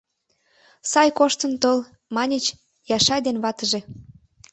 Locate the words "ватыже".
3.43-3.79